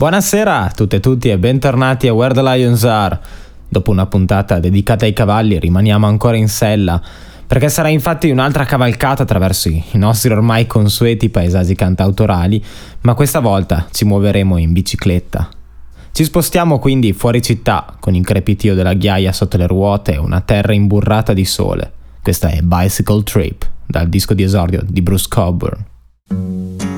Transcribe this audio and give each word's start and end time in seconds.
Buonasera 0.00 0.62
a 0.62 0.70
tutte 0.70 0.96
e 0.96 1.00
tutti 1.00 1.28
e 1.28 1.36
bentornati 1.36 2.08
a 2.08 2.14
Where 2.14 2.32
the 2.32 2.42
Lions 2.42 2.84
Are. 2.84 3.20
Dopo 3.68 3.90
una 3.90 4.06
puntata 4.06 4.58
dedicata 4.58 5.04
ai 5.04 5.12
cavalli 5.12 5.58
rimaniamo 5.58 6.06
ancora 6.06 6.38
in 6.38 6.48
sella, 6.48 6.98
perché 7.46 7.68
sarà 7.68 7.88
infatti 7.88 8.30
un'altra 8.30 8.64
cavalcata 8.64 9.24
attraverso 9.24 9.68
i 9.68 9.84
nostri 9.92 10.32
ormai 10.32 10.66
consueti 10.66 11.28
paesaggi 11.28 11.74
cantautorali, 11.74 12.64
ma 13.02 13.12
questa 13.12 13.40
volta 13.40 13.88
ci 13.90 14.06
muoveremo 14.06 14.56
in 14.56 14.72
bicicletta. 14.72 15.50
Ci 16.12 16.24
spostiamo 16.24 16.78
quindi 16.78 17.12
fuori 17.12 17.42
città 17.42 17.94
con 18.00 18.14
il 18.14 18.24
crepitio 18.24 18.74
della 18.74 18.94
ghiaia 18.94 19.32
sotto 19.32 19.58
le 19.58 19.66
ruote 19.66 20.14
e 20.14 20.18
una 20.18 20.40
terra 20.40 20.72
imburrata 20.72 21.34
di 21.34 21.44
sole. 21.44 21.92
Questa 22.22 22.48
è 22.48 22.62
Bicycle 22.62 23.22
Trip, 23.22 23.68
dal 23.84 24.08
disco 24.08 24.32
di 24.32 24.44
esordio 24.44 24.82
di 24.82 25.02
Bruce 25.02 25.26
Coburn. 25.28 26.89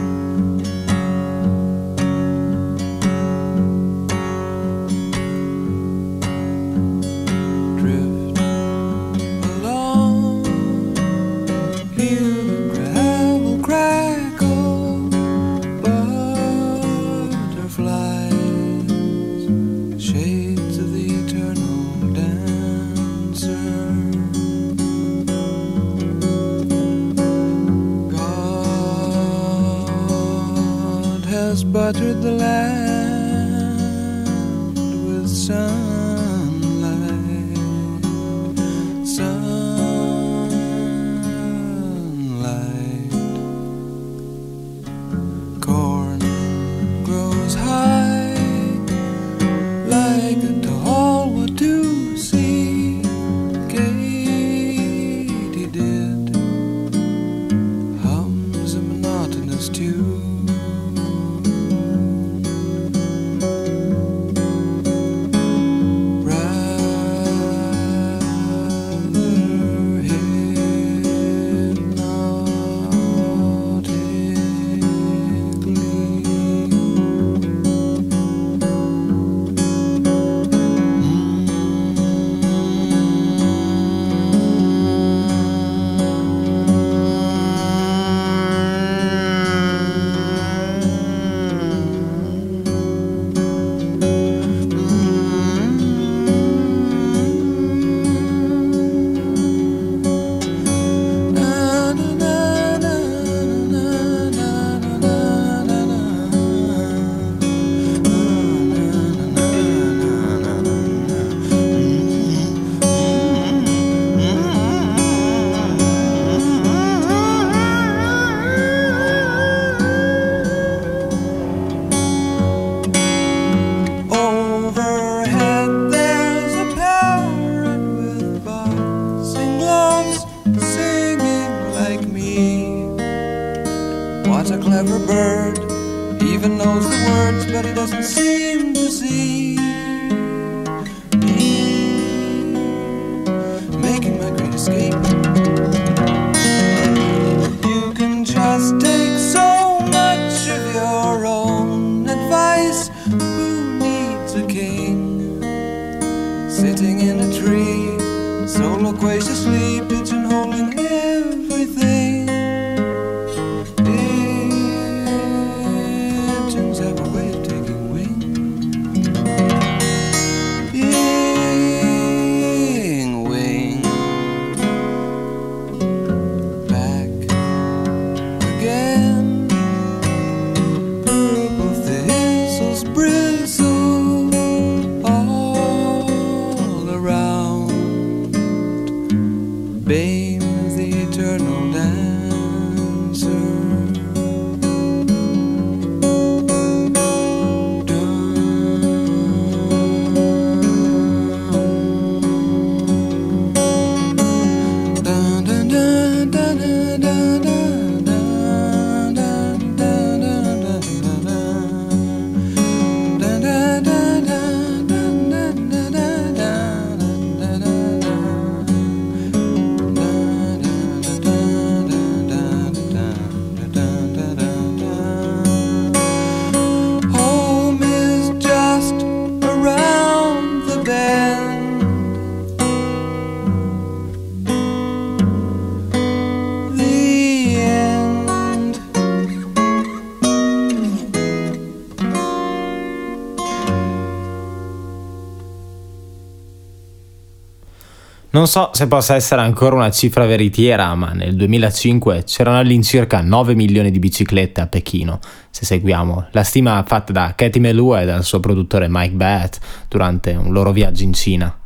Non 248.43 248.51
so 248.51 248.71
se 248.73 248.89
possa 248.89 249.15
essere 249.15 249.41
ancora 249.41 249.77
una 249.77 249.93
cifra 249.93 250.27
veritiera, 250.27 250.93
ma 250.97 251.13
nel 251.13 251.37
2005 251.37 252.25
c'erano 252.25 252.59
all'incirca 252.59 253.21
9 253.21 253.55
milioni 253.55 253.93
di 253.93 254.01
biciclette 254.01 254.61
a 254.61 254.67
Pechino, 254.67 255.21
se 255.49 255.65
seguiamo 255.65 256.27
la 256.33 256.43
stima 256.43 256.83
fatta 256.85 257.13
da 257.13 257.35
Katie 257.37 257.61
Melua 257.61 258.01
e 258.01 258.05
dal 258.05 258.25
suo 258.25 258.41
produttore 258.41 258.89
Mike 258.89 259.15
Batt 259.15 259.61
durante 259.87 260.33
un 260.33 260.53
loro 260.53 260.73
viaggio 260.73 261.05
in 261.05 261.13
Cina. 261.13 261.57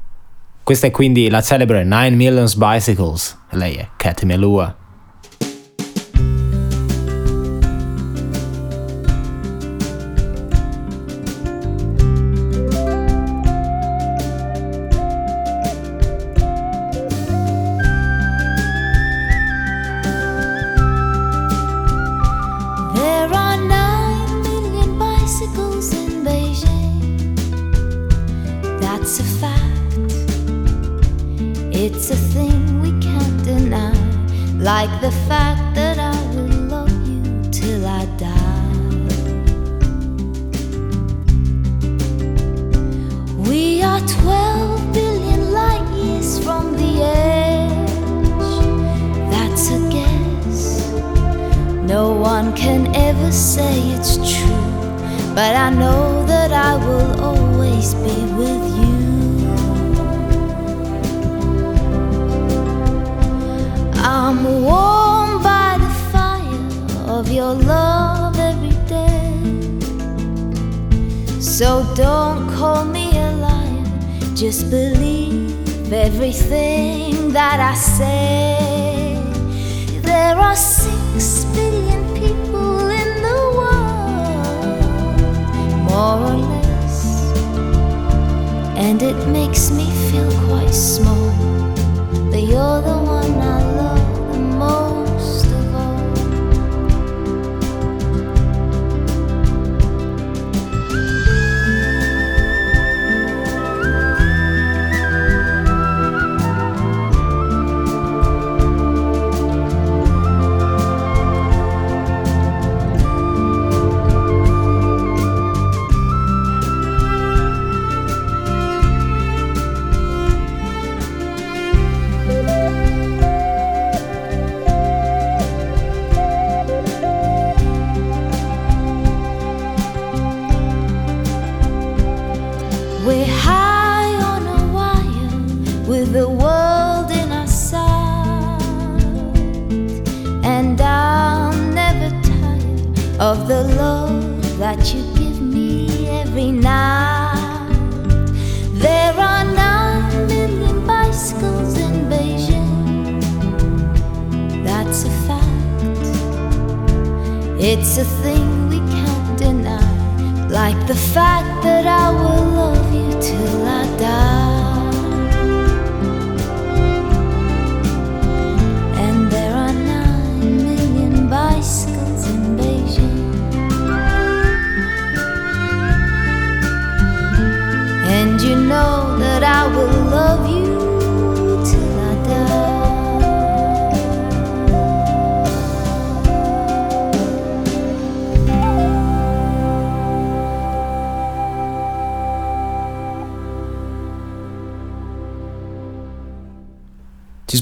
Questa 0.63 0.87
è 0.87 0.91
quindi 0.91 1.31
la 1.31 1.41
celebre 1.41 1.83
9 1.83 2.11
Millions 2.11 2.55
Bicycles, 2.57 3.39
lei 3.53 3.77
è 3.77 3.89
Katie 3.97 4.27
Melua. 4.27 4.86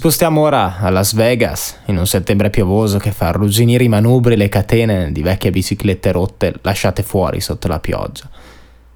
Spostiamo 0.04 0.42
ora 0.42 0.80
a 0.80 0.90
Las 0.90 1.14
Vegas, 1.14 1.78
in 1.86 1.96
un 1.96 2.06
settembre 2.06 2.50
piovoso 2.50 2.98
che 2.98 3.10
fa 3.10 3.28
arrugginire 3.28 3.84
i 3.84 3.88
manubri 3.88 4.34
e 4.34 4.36
le 4.36 4.50
catene 4.50 5.10
di 5.10 5.22
vecchie 5.22 5.50
biciclette 5.50 6.12
rotte 6.12 6.52
lasciate 6.60 7.02
fuori 7.02 7.40
sotto 7.40 7.68
la 7.68 7.80
pioggia. 7.80 8.28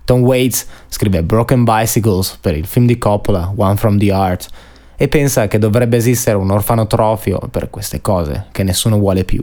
Tom 0.04 0.20
Waits 0.20 0.66
scrive 0.86 1.22
Broken 1.22 1.64
Bicycles 1.64 2.36
per 2.38 2.54
il 2.54 2.66
film 2.66 2.84
di 2.84 2.98
Coppola, 2.98 3.50
One 3.56 3.76
from 3.76 3.96
the 3.96 4.12
Art, 4.12 4.48
e 4.96 5.08
pensa 5.08 5.48
che 5.48 5.56
dovrebbe 5.56 5.96
esistere 5.96 6.36
un 6.36 6.50
orfanotrofio 6.50 7.38
per 7.50 7.70
queste 7.70 8.02
cose 8.02 8.48
che 8.52 8.62
nessuno 8.62 8.98
vuole 8.98 9.24
più. 9.24 9.42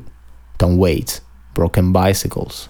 Tom 0.57 0.75
Waits, 0.75 1.23
Broken 1.51 1.89
Bicycles. 1.89 2.69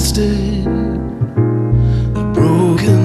wasted, 0.00 0.64
they're 2.14 2.32
broken. 2.32 3.00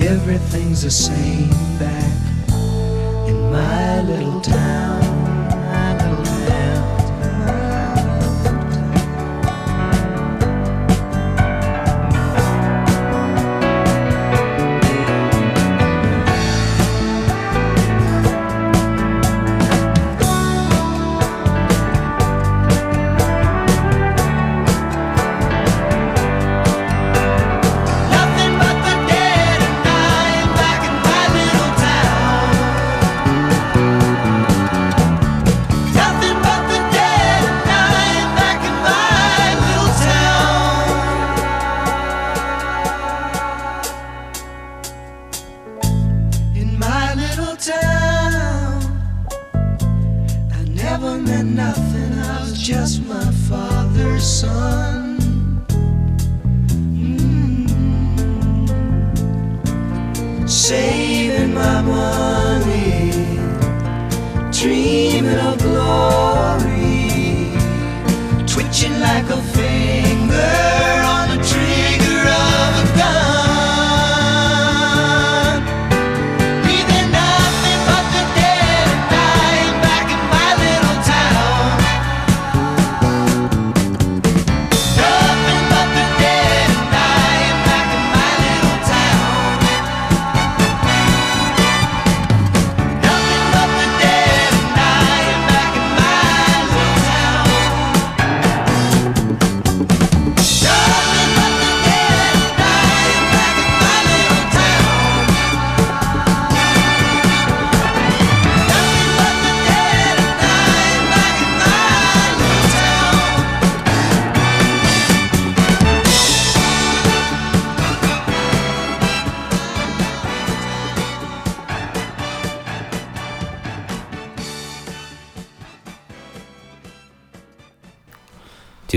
Everything's 0.00 0.82
the 0.82 0.90
same 0.90 1.50
back 1.78 2.16
in 3.28 3.50
my 3.50 4.00
little 4.02 4.40
town. 4.40 4.83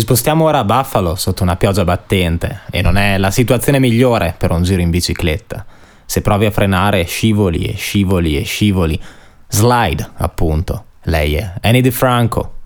spostiamo 0.07 0.45
ora 0.45 0.59
a 0.59 0.63
Buffalo 0.63 1.15
sotto 1.15 1.43
una 1.43 1.57
pioggia 1.57 1.83
battente 1.83 2.61
e 2.71 2.81
non 2.81 2.95
è 2.95 3.17
la 3.17 3.29
situazione 3.29 3.77
migliore 3.77 4.35
per 4.37 4.51
un 4.51 4.63
giro 4.63 4.79
in 4.79 4.89
bicicletta. 4.89 5.65
Se 6.05 6.21
provi 6.21 6.45
a 6.45 6.51
frenare 6.51 7.03
scivoli 7.03 7.65
e 7.65 7.75
scivoli 7.75 8.37
e 8.37 8.43
scivoli. 8.43 8.97
Slide, 9.49 10.11
appunto. 10.15 10.85
Lei 11.03 11.35
è 11.35 11.55
Annie 11.59 11.81
DeFranco, 11.81 12.56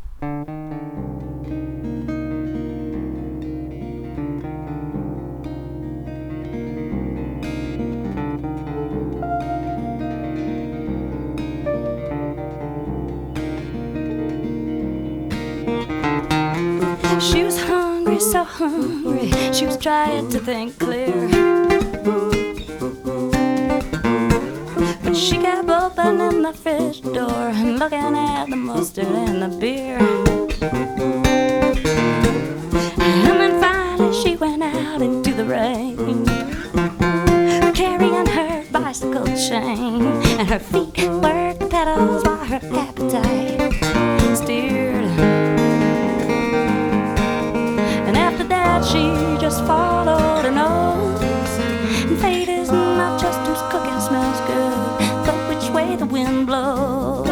cooking 53.82 54.00
smells 54.00 54.40
good. 54.42 55.26
Go 55.26 55.34
which 55.50 55.70
way 55.72 55.96
the 55.96 56.06
wind 56.06 56.48
blows. 56.48 57.28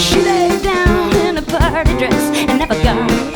She 0.00 0.20
laid 0.20 0.62
down 0.62 1.16
in 1.26 1.38
a 1.38 1.42
party 1.42 1.96
dress 1.98 2.36
and 2.48 2.58
never 2.58 2.74
gone. 2.82 3.27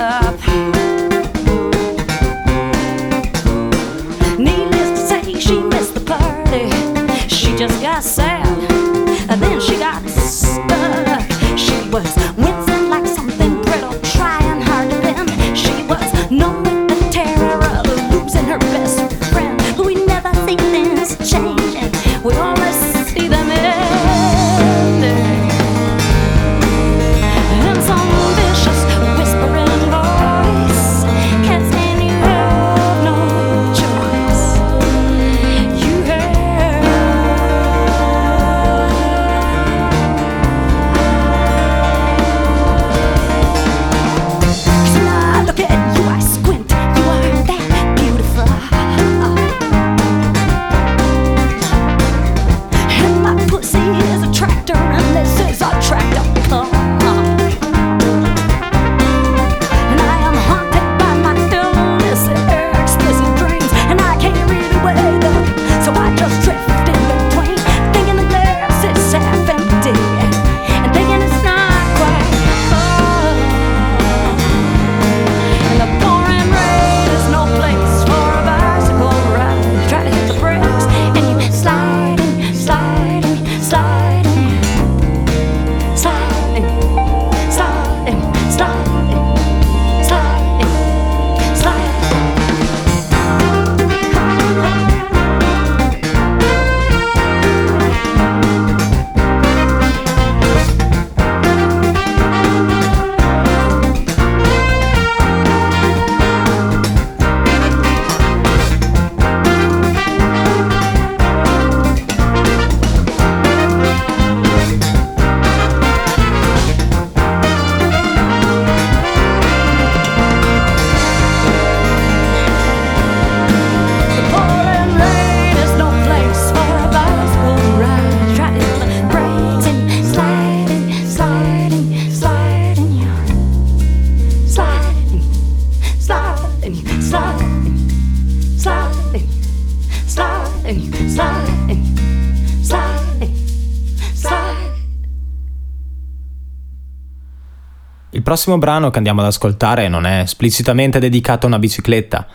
prossimo 148.33 148.57
brano 148.57 148.89
che 148.89 148.97
andiamo 148.97 149.21
ad 149.21 149.27
ascoltare 149.27 149.89
non 149.89 150.07
è 150.07 150.21
esplicitamente 150.21 150.99
dedicato 150.99 151.45
a 151.45 151.49
una 151.51 151.59
bicicletta, 151.59 152.27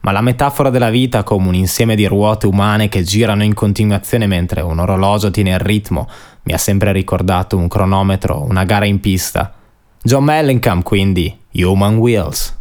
ma 0.00 0.12
la 0.12 0.20
metafora 0.20 0.68
della 0.68 0.90
vita 0.90 1.22
come 1.22 1.48
un 1.48 1.54
insieme 1.54 1.96
di 1.96 2.04
ruote 2.04 2.46
umane 2.46 2.90
che 2.90 3.02
girano 3.02 3.42
in 3.42 3.54
continuazione 3.54 4.26
mentre 4.26 4.60
un 4.60 4.78
orologio 4.80 5.30
tiene 5.30 5.52
il 5.52 5.58
ritmo 5.58 6.10
mi 6.42 6.52
ha 6.52 6.58
sempre 6.58 6.92
ricordato 6.92 7.56
un 7.56 7.68
cronometro, 7.68 8.44
una 8.46 8.64
gara 8.64 8.84
in 8.84 9.00
pista. 9.00 9.54
John 10.02 10.24
Mellencamp 10.24 10.84
quindi, 10.84 11.34
Human 11.52 11.96
Wheels. 11.96 12.55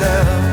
myself. 0.00 0.47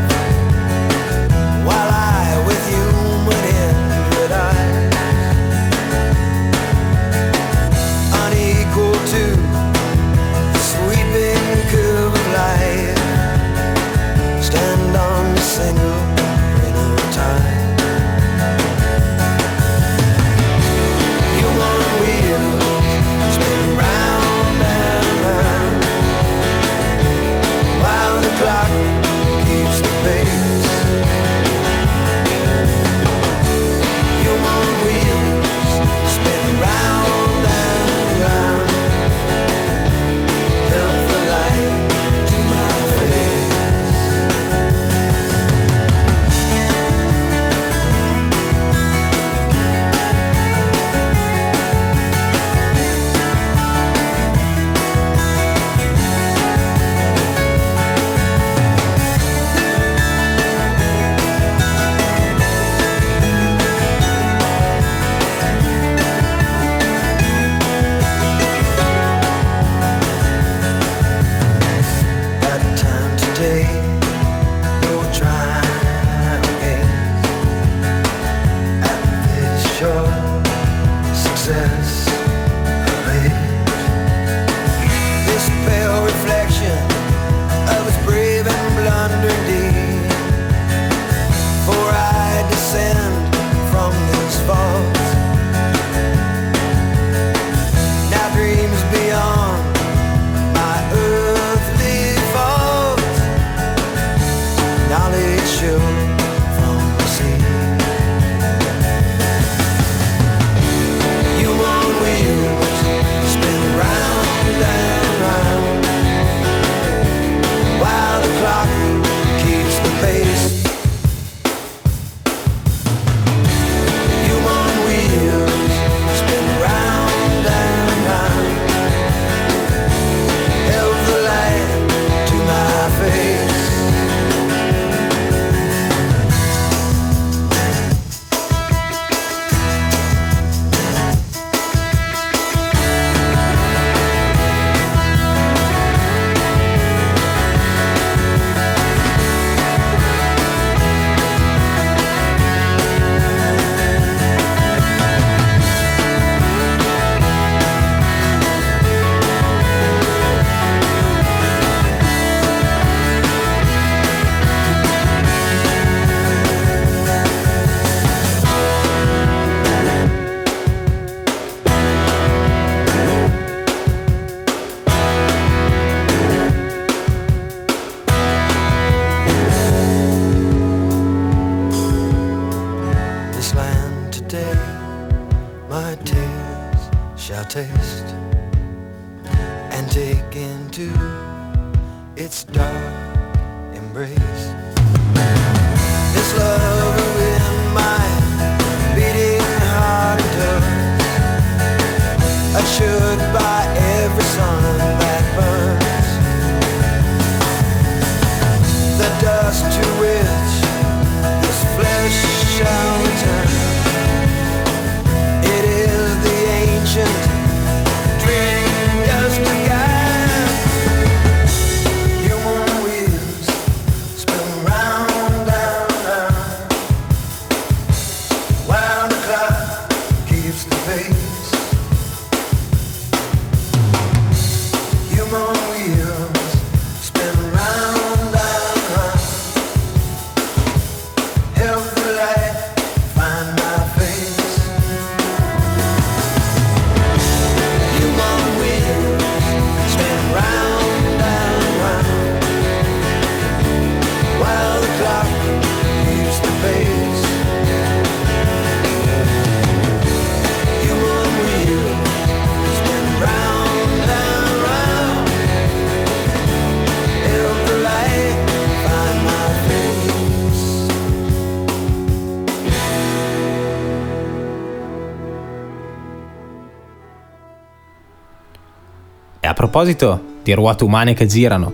proposito 279.75 280.39
di 280.41 280.53
ruote 280.53 280.85
umane 280.85 281.13
che 281.13 281.25
girano, 281.25 281.69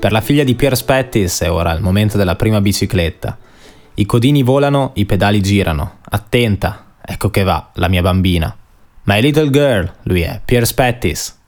per 0.00 0.12
la 0.12 0.22
figlia 0.22 0.44
di 0.44 0.54
Pier 0.54 0.74
Spettis 0.74 1.42
è 1.42 1.50
ora 1.50 1.72
il 1.72 1.82
momento 1.82 2.16
della 2.16 2.36
prima 2.36 2.58
bicicletta. 2.62 3.36
I 3.96 4.06
codini 4.06 4.42
volano, 4.42 4.92
i 4.94 5.04
pedali 5.04 5.42
girano. 5.42 5.98
Attenta, 6.08 6.94
ecco 7.04 7.28
che 7.28 7.42
va, 7.42 7.68
la 7.74 7.88
mia 7.88 8.00
bambina. 8.00 8.56
My 9.02 9.20
little 9.20 9.50
girl, 9.50 9.92
lui 10.04 10.22
è, 10.22 10.40
Pier 10.42 10.66
Spettis. 10.66 11.38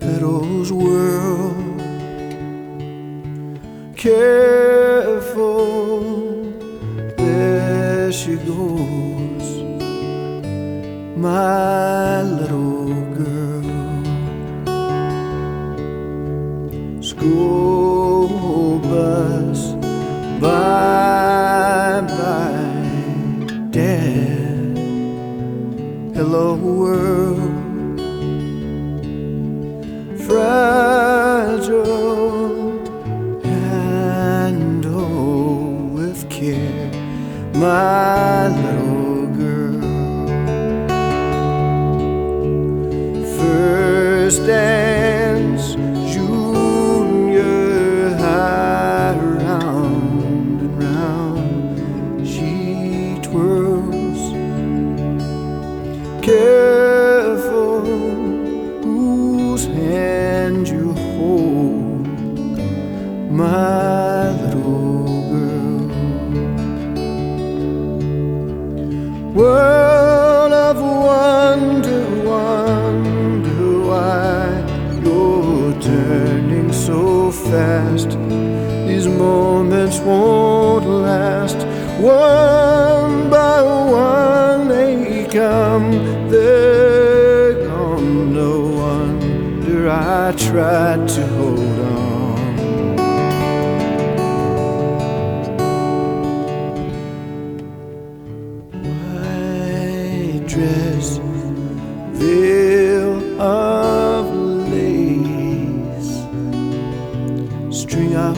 Petals 0.00 0.72
whirl 0.72 1.54
Careful 3.96 5.62
There 7.16 8.12
she 8.12 8.36
goes 8.36 9.46
My 11.16 12.22
little 12.22 12.94
girl. 13.14 13.62
School 17.02 18.78
bus 18.78 19.72
Bye-bye 20.40 21.12
Hello 26.14 26.54
world. 26.54 27.11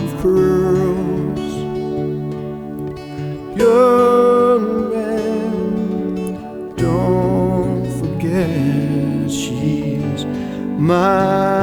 of 0.05 0.21
pearls. 0.21 1.53
Young 3.57 4.91
man, 4.93 6.35
don't 6.77 7.87
forget 7.99 9.31
she's 9.31 10.25
my. 10.79 11.54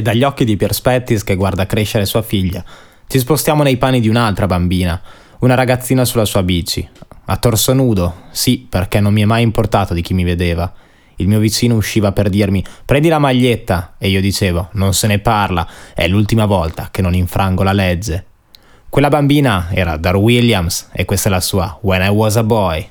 e 0.00 0.02
dagli 0.02 0.24
occhi 0.24 0.44
di 0.44 0.56
Perspettis 0.56 1.22
che 1.22 1.36
guarda 1.36 1.66
crescere 1.66 2.06
sua 2.06 2.22
figlia, 2.22 2.64
ci 3.06 3.18
spostiamo 3.18 3.62
nei 3.62 3.76
panni 3.76 4.00
di 4.00 4.08
un'altra 4.08 4.46
bambina, 4.46 5.00
una 5.40 5.54
ragazzina 5.54 6.04
sulla 6.04 6.24
sua 6.24 6.42
bici, 6.42 6.86
a 7.26 7.36
torso 7.36 7.72
nudo, 7.74 8.22
sì, 8.30 8.66
perché 8.68 8.98
non 8.98 9.12
mi 9.12 9.22
è 9.22 9.26
mai 9.26 9.42
importato 9.42 9.94
di 9.94 10.00
chi 10.02 10.14
mi 10.14 10.24
vedeva. 10.24 10.72
Il 11.16 11.28
mio 11.28 11.38
vicino 11.38 11.74
usciva 11.74 12.12
per 12.12 12.30
dirmi 12.30 12.64
prendi 12.84 13.08
la 13.08 13.18
maglietta 13.18 13.94
e 13.98 14.08
io 14.08 14.22
dicevo 14.22 14.70
non 14.72 14.94
se 14.94 15.06
ne 15.06 15.18
parla, 15.18 15.68
è 15.94 16.08
l'ultima 16.08 16.46
volta 16.46 16.88
che 16.90 17.02
non 17.02 17.14
infrango 17.14 17.62
la 17.62 17.72
legge. 17.72 18.24
Quella 18.88 19.08
bambina 19.08 19.68
era 19.70 19.98
Dar 19.98 20.16
Williams 20.16 20.88
e 20.92 21.04
questa 21.04 21.28
è 21.28 21.32
la 21.32 21.40
sua 21.40 21.78
When 21.82 22.02
I 22.02 22.08
Was 22.08 22.36
a 22.36 22.42
Boy. 22.42 22.88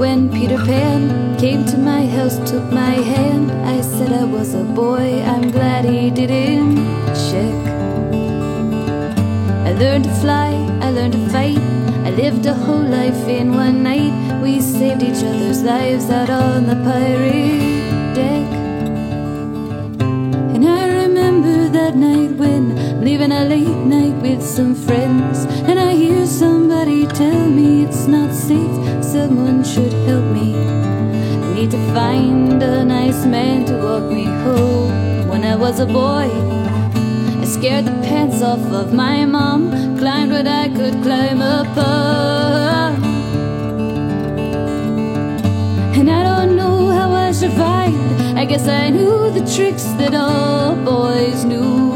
When 0.00 0.32
Peter 0.32 0.56
Pan 0.56 1.38
came 1.38 1.62
to 1.66 1.76
my 1.76 2.06
house, 2.06 2.38
took 2.50 2.64
my 2.72 2.94
hand. 3.12 3.52
I 3.52 3.82
said 3.82 4.10
I 4.10 4.24
was 4.24 4.54
a 4.54 4.64
boy, 4.64 5.22
I'm 5.22 5.50
glad 5.50 5.84
he 5.84 6.10
didn't 6.10 6.76
check. 7.28 7.54
I 9.68 9.72
learned 9.74 10.04
to 10.04 10.14
fly, 10.22 10.52
I 10.80 10.90
learned 10.90 11.12
to 11.12 11.28
fight. 11.28 11.58
I 12.08 12.10
lived 12.12 12.46
a 12.46 12.54
whole 12.54 12.88
life 12.98 13.28
in 13.28 13.52
one 13.52 13.82
night. 13.82 14.40
We 14.42 14.62
saved 14.62 15.02
each 15.02 15.22
other's 15.22 15.62
lives 15.62 16.08
out 16.08 16.30
on 16.30 16.64
the 16.64 16.76
pirate 16.76 18.14
deck. 18.14 18.59
Remember 21.94 22.16
night 22.16 22.36
when 22.38 23.04
leaving 23.04 23.32
a 23.32 23.44
late 23.44 23.84
night 23.86 24.14
with 24.22 24.42
some 24.42 24.74
friends. 24.74 25.44
And 25.68 25.78
I 25.78 25.92
hear 25.94 26.26
somebody 26.26 27.06
tell 27.06 27.48
me 27.48 27.84
it's 27.84 28.06
not 28.06 28.34
safe, 28.34 29.04
someone 29.04 29.64
should 29.64 29.92
help 30.06 30.24
me. 30.24 30.56
I 30.56 31.54
need 31.54 31.70
to 31.70 31.78
find 31.94 32.62
a 32.62 32.84
nice 32.84 33.24
man 33.26 33.64
to 33.66 33.74
walk 33.74 34.04
me 34.12 34.24
home. 34.24 35.28
When 35.28 35.44
I 35.44 35.56
was 35.56 35.80
a 35.80 35.86
boy, 35.86 36.28
I 37.40 37.44
scared 37.44 37.86
the 37.86 37.92
pants 38.02 38.42
off 38.42 38.60
of 38.72 38.92
my 38.92 39.24
mom, 39.24 39.98
climbed 39.98 40.32
what 40.32 40.46
I 40.46 40.68
could 40.68 41.02
climb 41.02 41.40
upon. 41.40 43.04
And 45.98 46.10
I 46.10 46.22
don't 46.22 46.56
know 46.56 46.88
how 46.88 47.12
I 47.12 47.32
survived. 47.32 48.19
I 48.40 48.46
guess 48.46 48.66
I 48.68 48.88
knew 48.88 49.30
the 49.32 49.44
tricks 49.54 49.84
that 50.00 50.14
all 50.14 50.74
boys 50.74 51.44
knew. 51.44 51.92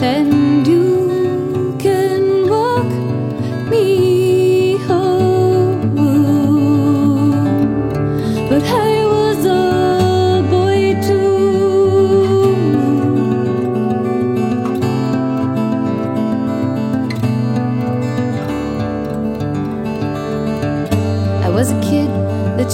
And 0.00 0.39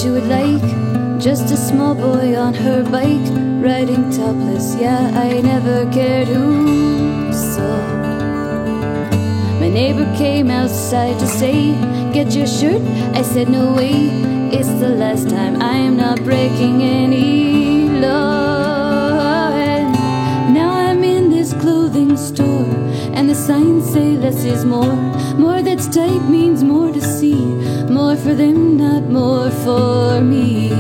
you 0.07 0.13
would 0.13 0.29
like, 0.29 0.63
just 1.21 1.51
a 1.51 1.57
small 1.57 1.95
boy 1.95 2.37
on 2.37 2.55
her 2.55 2.85
bike, 2.85 3.29
riding 3.61 4.09
topless. 4.13 4.77
Yeah, 4.77 5.11
I 5.27 5.41
never 5.41 5.91
cared 5.91 6.29
who 6.29 7.33
saw. 7.33 7.79
My 9.61 9.69
neighbor 9.69 10.07
came 10.17 10.49
outside 10.49 11.19
to 11.19 11.27
say, 11.27 11.73
Get 12.13 12.37
your 12.37 12.47
shirt. 12.47 12.83
I 13.19 13.23
said, 13.23 13.49
No 13.49 13.75
way, 13.75 13.95
it's 14.59 14.75
the 14.85 14.91
last 14.91 15.29
time. 15.29 15.61
I 15.61 15.77
am 15.89 15.97
not 15.97 16.23
breaking 16.23 16.83
any 16.83 17.89
law. 17.89 18.36
Signs 23.37 23.93
say 23.93 24.17
less 24.17 24.45
is 24.45 24.65
more. 24.65 24.97
More 25.37 25.63
that's 25.63 25.87
tight 25.89 26.23
means 26.29 26.65
more 26.65 26.91
to 26.91 27.01
see. 27.01 27.37
More 27.99 28.17
for 28.17 28.35
them, 28.35 28.79
not 28.79 29.05
more 29.05 29.51
for 29.51 30.21
me. 30.21 30.71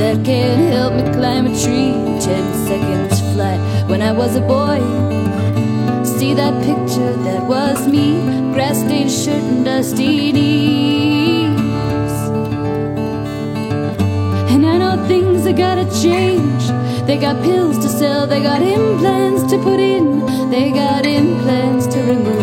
That 0.00 0.24
can't 0.24 0.72
help 0.74 0.92
me 0.94 1.02
climb 1.14 1.46
a 1.46 1.54
tree. 1.62 1.94
Ten 2.20 2.44
seconds 2.68 3.20
flat 3.32 3.58
when 3.88 4.02
I 4.02 4.12
was 4.12 4.36
a 4.36 4.40
boy. 4.40 4.78
See 6.04 6.34
that 6.34 6.54
picture, 6.62 7.14
that 7.24 7.42
was 7.46 7.86
me. 7.88 8.20
Grass 8.52 8.78
stained 8.78 9.10
shirt 9.10 9.42
and 9.42 9.64
dusty 9.64 10.32
knees. 10.32 11.58
And 14.52 14.66
I 14.66 14.76
know 14.78 15.06
things 15.08 15.46
are 15.46 15.52
gotta 15.52 15.86
change. 16.02 16.64
They 17.06 17.16
got 17.16 17.42
pills 17.42 17.78
to 17.78 17.88
sell, 17.88 18.26
they 18.26 18.42
got 18.42 18.60
implants 18.60 19.50
to 19.50 19.56
put 19.62 19.80
in, 19.80 20.27
they 20.50 20.70
got 20.70 21.04
implants 21.04 21.86
to 21.88 21.98
remove. 22.00 22.37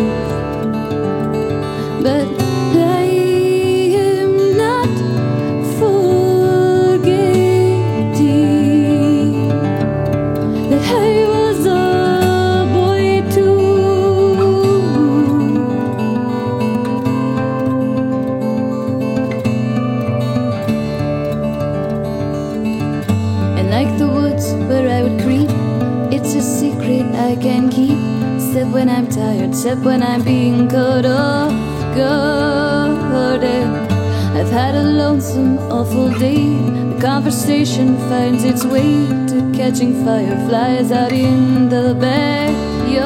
Except 28.56 28.72
when 28.72 28.88
I'm 28.88 29.06
tired, 29.06 29.50
except 29.50 29.82
when 29.82 30.02
I'm 30.02 30.22
being 30.24 30.66
cut 30.66 31.04
off 31.04 31.52
guard. 31.94 33.44
I've 33.44 34.48
had 34.48 34.74
a 34.74 34.82
lonesome, 34.82 35.58
awful 35.70 36.08
day. 36.18 36.56
The 36.94 36.98
conversation 36.98 37.98
finds 38.08 38.44
its 38.44 38.64
way 38.64 39.06
to 39.28 39.52
catching 39.54 40.02
fireflies 40.06 40.90
out 40.90 41.12
in 41.12 41.68
the 41.68 41.94
backyard. 42.00 42.96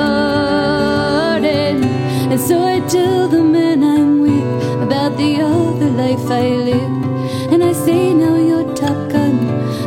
And 1.45 2.41
so 2.41 2.63
I 2.63 2.79
tell 2.87 3.27
the 3.27 3.43
man 3.43 3.83
I'm 3.83 4.21
with 4.21 4.85
about 4.85 5.17
the 5.17 5.41
other 5.43 5.91
life 5.91 6.31
I 6.31 6.47
live. 6.71 7.53
And 7.53 7.65
I 7.65 7.73
say, 7.73 8.15
now 8.15 8.37
you're 8.37 8.73
Top 8.77 9.11
Gun. 9.11 9.37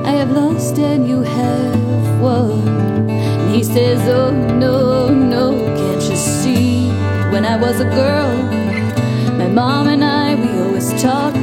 I 0.05 0.11
have 0.11 0.31
lost 0.31 0.77
and 0.77 1.07
you 1.07 1.21
have 1.21 2.19
won. 2.19 2.67
And 3.09 3.55
he 3.55 3.63
says, 3.63 4.05
Oh 4.09 4.29
no, 4.31 5.02
was 7.63 7.79
a 7.79 7.85
girl, 7.85 8.43
my 9.37 9.47
mom 9.47 9.87
and 9.87 10.03
I, 10.03 10.35
we 10.35 10.49
always 10.63 10.89
talked. 11.01 11.37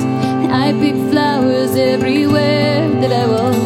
I 0.65 0.71
picked 0.79 1.11
flowers 1.11 1.75
everywhere 1.77 2.91
that 3.01 3.11
I 3.11 3.27
walked. 3.27 3.60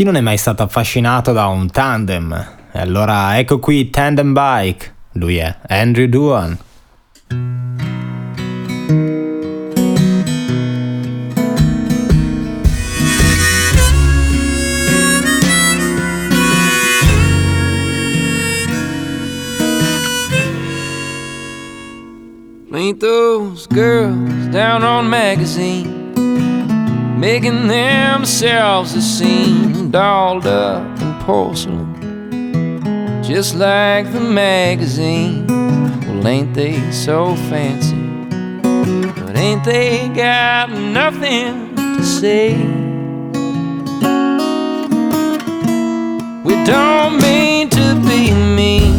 Chi 0.00 0.06
non 0.06 0.16
è 0.16 0.22
mai 0.22 0.38
stato 0.38 0.62
affascinato 0.62 1.32
da 1.32 1.48
un 1.48 1.70
tandem? 1.70 2.32
E 2.72 2.78
allora 2.78 3.38
ecco 3.38 3.58
qui 3.58 3.90
Tandem 3.90 4.32
Bike. 4.32 4.94
Lui 5.12 5.36
è 5.36 5.54
Andrew 5.68 6.06
Duan. 6.06 6.56
Ain't 22.72 23.00
those 23.00 23.66
girls 23.68 24.48
down 24.48 24.82
on 24.82 25.06
magazine 25.06 25.89
making 27.20 27.68
themselves 27.68 28.94
a 28.94 29.02
scene 29.02 29.90
dolled 29.90 30.46
up 30.46 31.00
in 31.02 31.14
porcelain 31.24 31.90
just 33.22 33.54
like 33.54 34.10
the 34.10 34.18
magazine. 34.18 35.46
Well 35.46 36.26
ain't 36.26 36.52
they 36.52 36.90
so 36.90 37.36
fancy? 37.50 37.94
But 39.20 39.36
ain't 39.36 39.62
they 39.64 40.08
got 40.08 40.70
nothing 40.70 41.76
to 41.76 42.02
say? 42.02 42.56
We 46.42 46.54
don't 46.64 47.20
mean 47.22 47.68
to 47.68 47.94
be 48.08 48.32
mean. 48.32 48.94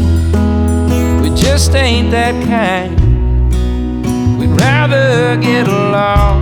We 1.22 1.30
just 1.36 1.76
ain't 1.76 2.11
that 2.11 2.36
kind. 2.45 2.95
We'd 4.39 4.51
rather 4.51 5.36
get 5.41 5.67
lost 5.67 6.41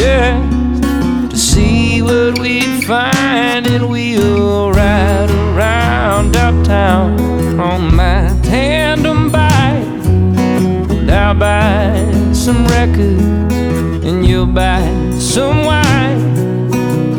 just 0.00 0.82
to 1.30 1.36
see 1.36 2.00
what 2.00 2.38
we'd 2.38 2.84
find, 2.84 3.66
and 3.66 3.90
we'll 3.90 4.72
ride 4.72 5.30
around 5.30 6.34
uptown 6.36 7.60
on 7.60 7.94
my 7.94 8.34
tandem 8.42 9.30
bike. 9.30 9.84
And 10.90 11.10
I'll 11.10 11.34
buy 11.34 12.32
some 12.32 12.66
records, 12.66 13.22
and 14.06 14.26
you'll 14.26 14.46
buy 14.46 14.82
some 15.18 15.64
wine. 15.66 16.72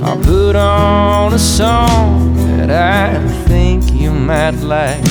I'll 0.04 0.22
put 0.24 0.56
on 0.56 1.34
a 1.34 1.40
song 1.40 2.36
that 2.48 2.72
I 2.72 3.28
think 3.48 3.94
you 3.94 4.12
might 4.12 4.58
like. 4.76 5.04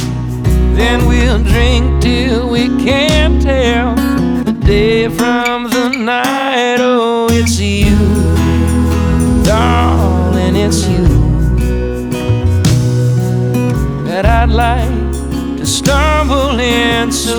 Then 0.75 1.07
we'll 1.07 1.43
drink 1.45 2.03
till 2.03 2.51
we 2.51 2.67
can't 2.85 3.41
tell 3.41 3.95
the 4.45 4.53
day 4.53 5.09
from 5.09 5.71
the 5.71 5.91
night. 5.91 6.79
Oh, 6.81 7.20
it's 7.43 7.59
you, 7.59 7.97
darling, 9.43 10.57
it's 10.57 10.87
you. 10.87 11.07
That 14.05 14.27
I'd 14.27 14.51
like 14.51 15.57
to 15.57 15.65
stumble 15.65 16.61
into. 16.61 17.37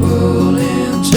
Darling, 0.00 1.00
it's 1.00 1.10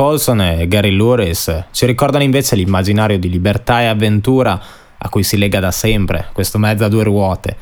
Mark 0.00 0.12
Olson 0.12 0.40
e 0.40 0.66
Gary 0.66 0.96
Lewis 0.96 1.64
ci 1.72 1.84
ricordano 1.84 2.24
invece 2.24 2.56
l'immaginario 2.56 3.18
di 3.18 3.28
libertà 3.28 3.82
e 3.82 3.84
avventura 3.84 4.58
a 4.96 5.08
cui 5.10 5.22
si 5.22 5.36
lega 5.36 5.60
da 5.60 5.70
sempre 5.70 6.28
questo 6.32 6.56
mezzo 6.56 6.86
a 6.86 6.88
due 6.88 7.04
ruote 7.04 7.54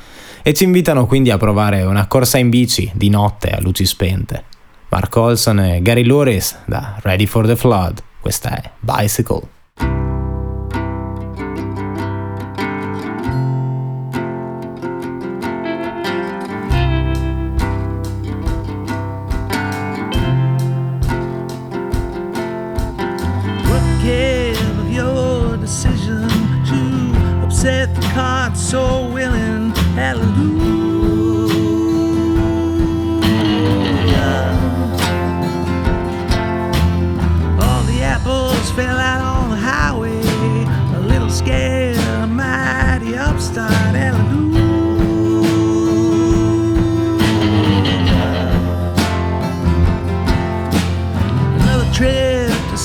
e 0.42 0.54
ci 0.54 0.62
invitano 0.62 1.06
quindi 1.06 1.32
a 1.32 1.36
provare 1.36 1.82
una 1.82 2.06
corsa 2.06 2.38
in 2.38 2.48
bici 2.48 2.88
di 2.94 3.10
notte 3.10 3.50
a 3.50 3.60
luci 3.60 3.84
spente. 3.84 4.44
Mark 4.88 5.16
Olson 5.16 5.58
e 5.58 5.82
Gary 5.82 6.04
Lewis 6.04 6.56
da 6.64 6.96
Ready 7.02 7.26
for 7.26 7.44
the 7.44 7.56
Flood, 7.56 8.00
questa 8.20 8.50
è 8.50 8.70
Bicycle. 8.78 9.57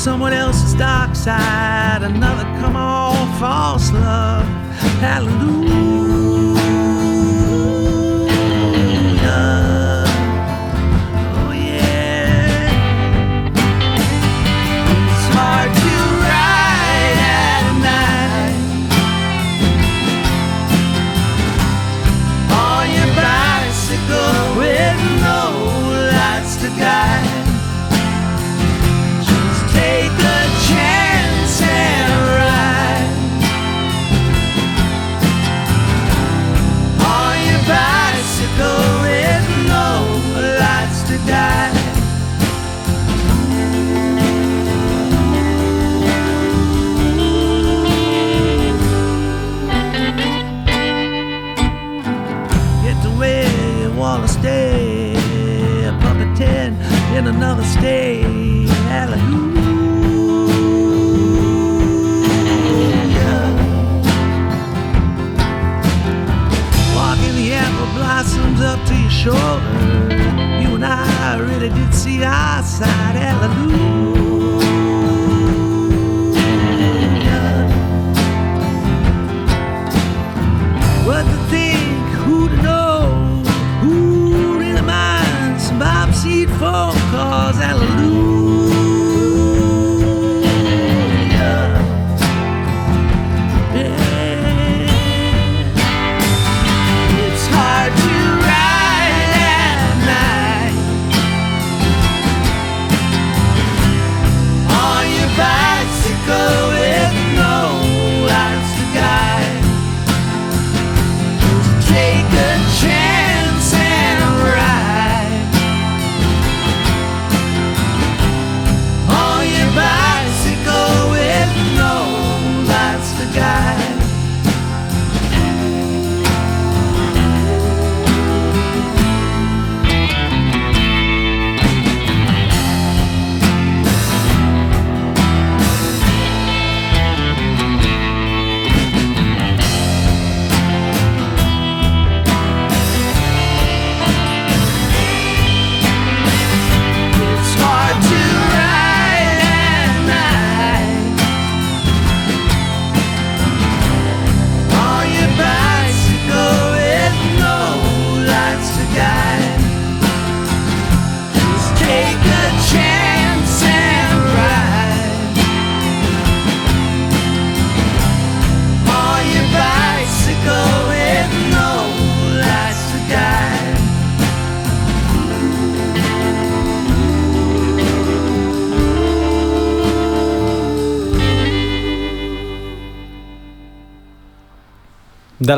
someone 0.04 0.34
else's 0.34 0.74
dark 0.74 1.16
side, 1.16 2.04
another 2.04 2.44
come 2.60 2.76
on 2.76 3.40
false 3.40 3.90
love. 3.94 4.46
Hallelujah. 5.00 6.33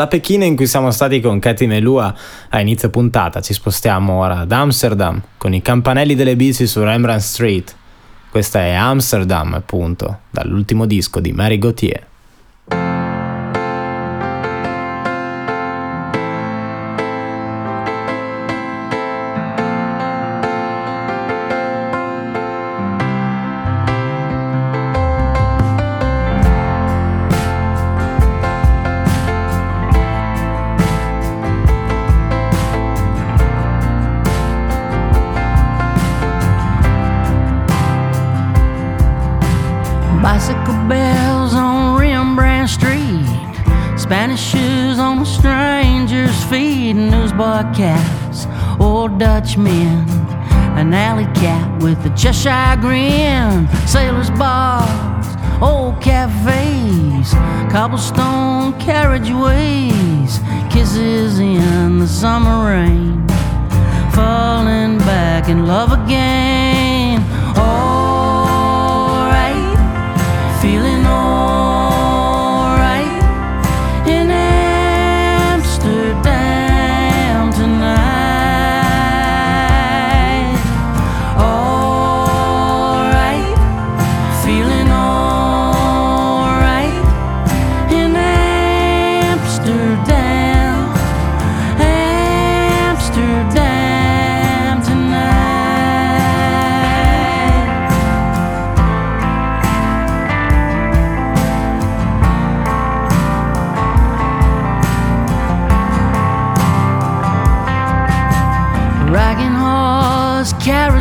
da 0.05 0.07
Pechino 0.07 0.43
in 0.43 0.55
cui 0.55 0.67
siamo 0.67 0.91
stati 0.91 1.19
con 1.19 1.39
Katy 1.39 1.65
Melua 1.65 2.13
a 2.49 2.59
inizio 2.59 2.89
puntata 2.89 3.41
ci 3.41 3.53
spostiamo 3.53 4.13
ora 4.13 4.39
ad 4.39 4.51
Amsterdam 4.51 5.21
con 5.37 5.53
i 5.53 5.61
campanelli 5.61 6.15
delle 6.15 6.35
bici 6.35 6.67
su 6.67 6.81
Rembrandt 6.83 7.23
Street. 7.23 7.75
Questa 8.29 8.59
è 8.59 8.73
Amsterdam, 8.73 9.53
appunto, 9.53 10.19
dall'ultimo 10.29 10.85
disco 10.85 11.19
di 11.19 11.31
Mary 11.31 11.57
Gauthier. 11.57 12.05
but 47.37 47.73
cats 47.73 48.45
Dutch 49.17 49.55
men, 49.55 50.09
An 50.77 50.93
alley 50.93 51.25
cat 51.35 51.81
with 51.81 52.05
a 52.05 52.09
Cheshire 52.17 52.75
grin. 52.81 53.67
Sailors' 53.87 54.29
bars, 54.31 55.27
old 55.61 56.01
cafes, 56.01 57.33
cobblestone 57.71 58.73
carriageways. 58.73 60.41
Kisses 60.71 61.39
in 61.39 61.99
the 61.99 62.07
summer 62.07 62.69
rain. 62.69 63.25
Falling 64.11 64.97
back 64.99 65.47
in 65.47 65.65
love 65.65 65.91
again. 65.93 66.64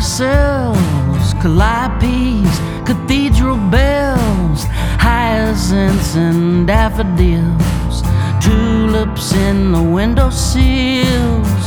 ourselves, 0.05 1.33
Calliope's 1.41 2.59
cathedral 2.87 3.57
bells, 3.71 4.65
hyacinths 5.01 6.15
and 6.15 6.67
daffodils, 6.67 8.03
tulips 8.39 9.33
in 9.33 9.71
the 9.71 9.81
window 9.81 10.29
sills. 10.29 11.63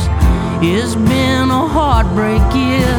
It's 0.61 0.95
been 0.95 1.51
a 1.51 1.67
heartbreak 1.67 2.41
year. 2.55 2.95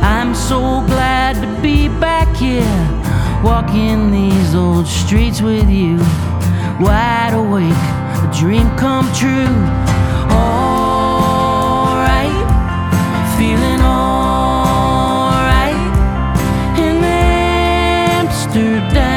I'm 0.00 0.32
so 0.32 0.60
glad 0.86 1.34
to 1.42 1.60
be 1.60 1.88
back 1.88 2.28
here, 2.36 3.42
walking 3.42 4.12
these 4.12 4.54
old 4.54 4.86
streets 4.86 5.42
with 5.42 5.68
you, 5.68 5.96
wide 6.78 7.34
awake, 7.34 7.82
a 8.22 8.30
dream 8.32 8.68
come 8.76 9.12
true. 9.12 9.56
Oh, 10.30 10.67
Amsterdam 18.58 19.07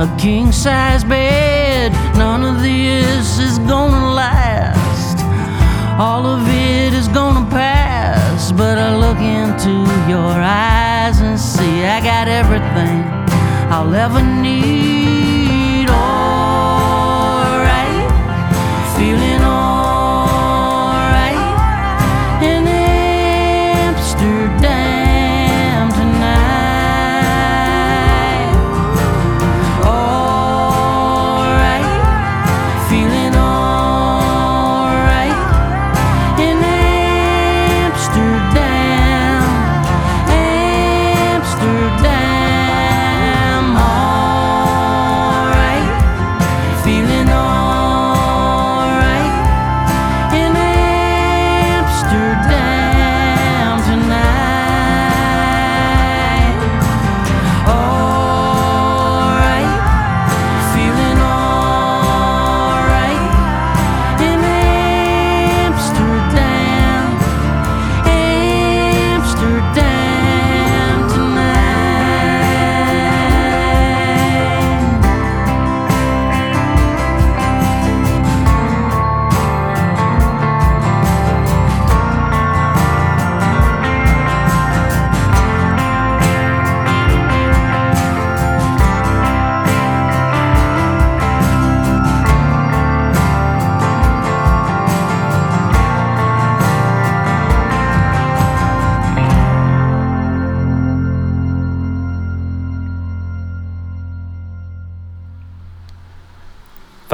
a 0.00 0.16
king 0.16 0.50
size 0.50 1.04
bed. 1.04 1.92
None 2.16 2.42
of 2.42 2.62
this 2.62 3.38
is 3.38 3.58
gonna 3.58 4.14
last. 4.14 5.18
All 5.98 6.24
of 6.24 6.48
it 6.48 6.94
is 6.94 7.06
gonna 7.08 7.48
pass. 7.50 8.50
But 8.50 8.78
I 8.78 8.96
look 8.96 9.18
into 9.18 9.74
your 10.08 10.32
eyes 10.40 11.20
and 11.20 11.38
see 11.38 11.84
I 11.84 12.00
got 12.00 12.28
everything 12.28 13.04
I'll 13.70 13.94
ever 13.94 14.22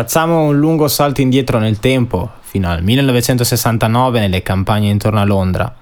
Facciamo 0.06 0.42
un 0.42 0.56
lungo 0.56 0.86
salto 0.86 1.20
indietro 1.20 1.58
nel 1.58 1.80
tempo, 1.80 2.30
fino 2.42 2.70
al 2.70 2.80
1969 2.80 4.20
nelle 4.20 4.40
campagne 4.40 4.88
intorno 4.88 5.18
a 5.18 5.24
Londra. 5.24 5.74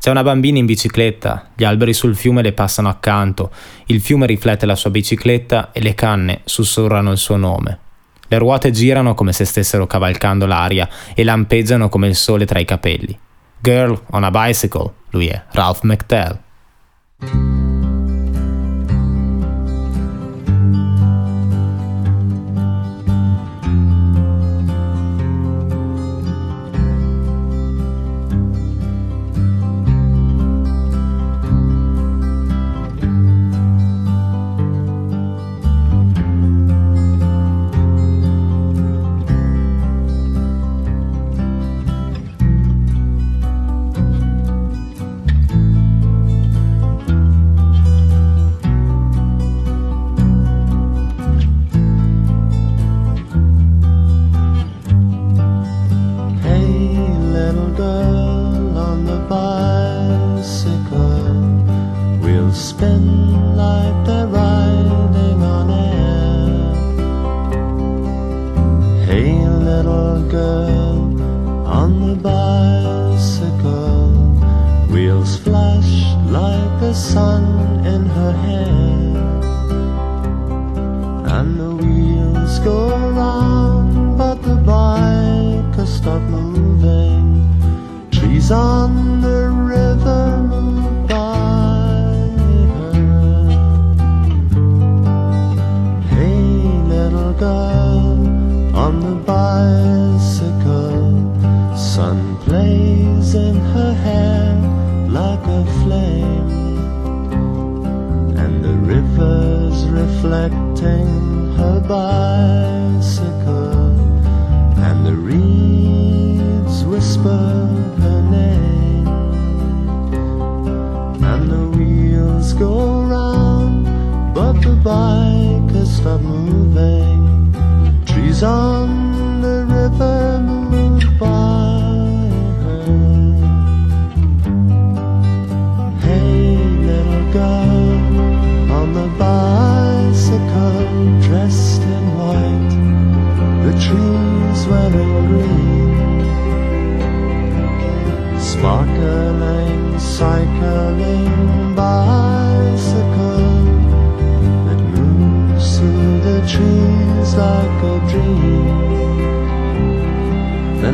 C'è 0.00 0.10
una 0.10 0.24
bambina 0.24 0.58
in 0.58 0.66
bicicletta, 0.66 1.50
gli 1.54 1.62
alberi 1.62 1.92
sul 1.92 2.16
fiume 2.16 2.42
le 2.42 2.52
passano 2.52 2.88
accanto, 2.88 3.52
il 3.86 4.00
fiume 4.00 4.26
riflette 4.26 4.66
la 4.66 4.74
sua 4.74 4.90
bicicletta 4.90 5.70
e 5.70 5.80
le 5.82 5.94
canne 5.94 6.40
sussurrano 6.42 7.12
il 7.12 7.16
suo 7.16 7.36
nome. 7.36 7.78
Le 8.26 8.38
ruote 8.38 8.72
girano 8.72 9.14
come 9.14 9.32
se 9.32 9.44
stessero 9.44 9.86
cavalcando 9.86 10.46
l'aria 10.46 10.88
e 11.14 11.22
lampeggiano 11.22 11.88
come 11.88 12.08
il 12.08 12.16
sole 12.16 12.46
tra 12.46 12.58
i 12.58 12.64
capelli. 12.64 13.16
Girl 13.60 14.02
on 14.10 14.24
a 14.24 14.32
bicycle, 14.32 14.92
lui 15.10 15.28
è 15.28 15.40
Ralph 15.52 15.82
McTell. 15.82 16.40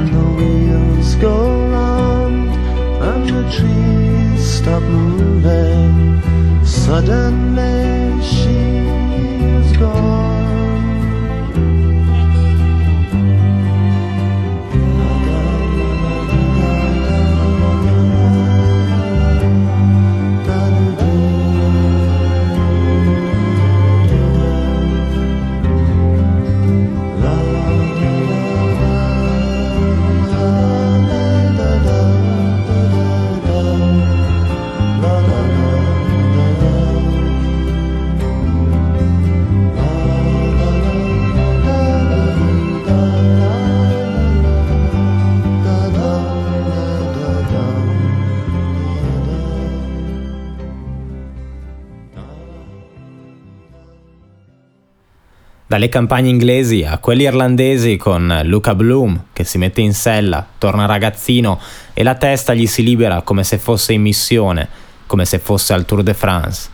Then 0.01 0.13
the 0.15 0.29
wheels 0.33 1.15
go 1.17 1.69
round 1.69 2.49
and 3.03 3.29
the 3.29 3.43
trees 3.53 4.43
stop 4.43 4.83
moving. 4.83 6.23
Suddenly 6.65 8.23
she's 8.23 9.77
gone. 9.77 10.40
Dalle 55.71 55.89
campagne 55.89 56.29
inglesi 56.29 56.83
a 56.83 56.99
quelli 56.99 57.23
irlandesi 57.23 57.97
con 57.97 58.41
Luca 58.43 58.75
Bloom 58.75 59.27
che 59.33 59.45
si 59.45 59.57
mette 59.57 59.81
in 59.81 59.95
sella, 59.95 60.45
torna 60.59 60.85
ragazzino 60.85 61.61
e 61.95 62.03
la 62.03 62.17
testa 62.17 62.55
gli 62.55 62.67
si 62.67 62.83
libera 62.83 63.23
come 63.23 63.45
se 63.45 63.57
fosse 63.57 63.93
in 63.93 64.03
missione, 64.03 64.69
come 65.07 65.25
se 65.25 65.39
fosse 65.39 65.73
al 65.73 65.85
Tour 65.85 66.03
de 66.03 66.13
France. 66.13 66.69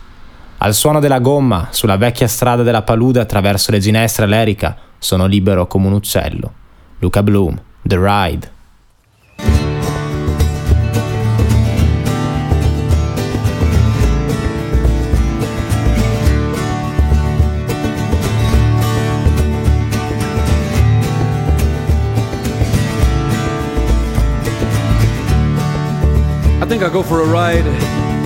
Al 0.57 0.73
suono 0.73 0.99
della 0.99 1.19
gomma, 1.19 1.67
sulla 1.69 1.95
vecchia 1.95 2.27
strada 2.27 2.63
della 2.63 2.81
palude 2.81 3.19
attraverso 3.19 3.69
le 3.69 3.77
ginestre 3.77 4.25
l'Erica, 4.25 4.75
sono 4.97 5.27
libero 5.27 5.67
come 5.67 5.85
un 5.85 5.93
uccello. 5.93 6.51
Luca 6.97 7.21
Bloom, 7.21 7.55
The 7.83 7.97
Ride. 7.99 8.51
Think 26.67 26.83
I'll 26.83 26.91
go 26.91 27.01
for 27.01 27.21
a 27.21 27.25
ride, 27.25 27.63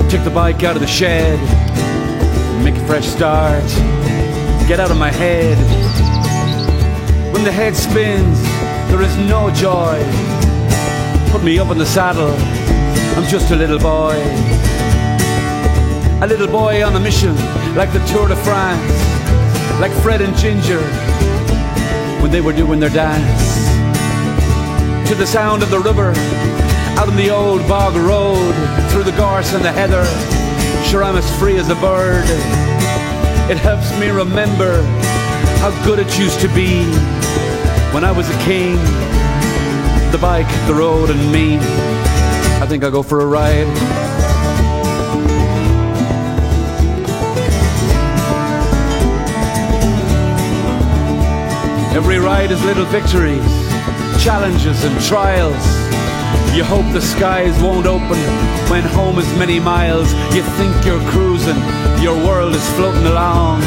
take 0.09 0.23
the 0.23 0.31
bike 0.31 0.63
out 0.63 0.75
of 0.75 0.81
the 0.81 0.87
shed, 0.87 1.39
make 2.63 2.75
a 2.75 2.87
fresh 2.87 3.05
start, 3.05 3.63
get 4.67 4.79
out 4.79 4.89
of 4.89 4.97
my 4.97 5.11
head. 5.11 5.55
When 7.31 7.43
the 7.43 7.51
head 7.51 7.75
spins, 7.75 8.41
there 8.89 9.03
is 9.03 9.15
no 9.29 9.51
joy. 9.51 10.01
Put 11.31 11.43
me 11.43 11.59
up 11.59 11.69
in 11.69 11.77
the 11.77 11.85
saddle, 11.85 12.33
I'm 13.15 13.29
just 13.29 13.51
a 13.51 13.55
little 13.55 13.77
boy. 13.77 14.17
A 16.23 16.27
little 16.27 16.47
boy 16.47 16.83
on 16.83 16.95
a 16.95 16.99
mission, 16.99 17.35
like 17.75 17.93
the 17.93 18.03
Tour 18.11 18.27
de 18.27 18.35
France, 18.37 19.79
like 19.79 19.91
Fred 20.01 20.21
and 20.21 20.35
Ginger, 20.35 20.81
when 22.23 22.31
they 22.31 22.41
were 22.41 22.53
doing 22.53 22.79
their 22.79 22.89
dance. 22.89 23.67
To 25.09 25.15
the 25.15 25.27
sound 25.27 25.61
of 25.61 25.69
the 25.69 25.79
river, 25.79 26.13
out 27.01 27.09
on 27.09 27.15
the 27.15 27.31
old 27.31 27.67
bog 27.67 27.95
road, 27.95 28.53
through 28.91 29.01
the 29.01 29.11
gorse 29.13 29.53
and 29.53 29.65
the 29.65 29.71
heather, 29.71 30.05
sure 30.85 31.03
I'm 31.03 31.15
as 31.15 31.39
free 31.39 31.57
as 31.57 31.67
a 31.69 31.75
bird. 31.75 32.25
It 33.49 33.57
helps 33.57 33.89
me 33.99 34.09
remember 34.09 34.83
how 35.57 35.71
good 35.83 35.97
it 35.97 36.19
used 36.19 36.39
to 36.41 36.47
be 36.49 36.83
when 37.91 38.03
I 38.03 38.11
was 38.11 38.29
a 38.29 38.37
king. 38.43 38.75
The 40.11 40.19
bike, 40.21 40.47
the 40.67 40.75
road, 40.75 41.09
and 41.09 41.31
me. 41.31 41.57
I 42.61 42.67
think 42.67 42.83
I'll 42.83 42.91
go 42.91 43.01
for 43.01 43.21
a 43.21 43.25
ride. 43.25 43.65
Every 51.95 52.19
ride 52.19 52.51
is 52.51 52.63
little 52.63 52.85
victories, 52.85 53.43
challenges, 54.23 54.83
and 54.83 55.01
trials. 55.01 55.80
You 56.53 56.65
hope 56.65 56.85
the 56.91 57.01
skies 57.01 57.55
won't 57.63 57.87
open 57.87 58.19
when 58.69 58.83
home 58.83 59.17
is 59.19 59.27
many 59.39 59.57
miles. 59.57 60.11
You 60.35 60.43
think 60.59 60.85
you're 60.85 60.99
cruising, 61.09 61.55
your 62.03 62.15
world 62.27 62.53
is 62.53 62.69
floating 62.75 63.05
along. 63.05 63.61